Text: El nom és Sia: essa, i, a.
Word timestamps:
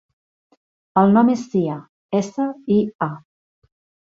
El 1.01 1.13
nom 1.17 1.29
és 1.33 1.43
Sia: 1.51 1.75
essa, 2.21 2.49
i, 2.79 2.79
a. 3.09 3.13